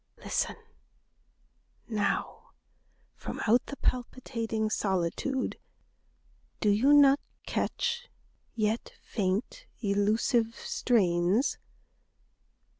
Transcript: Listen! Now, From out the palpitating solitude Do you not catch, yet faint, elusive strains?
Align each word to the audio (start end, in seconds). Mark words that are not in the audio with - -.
Listen! 0.17 0.55
Now, 1.87 2.53
From 3.13 3.39
out 3.45 3.67
the 3.67 3.77
palpitating 3.77 4.71
solitude 4.71 5.59
Do 6.59 6.69
you 6.69 6.91
not 6.91 7.19
catch, 7.45 8.09
yet 8.55 8.93
faint, 9.03 9.67
elusive 9.79 10.55
strains? 10.55 11.59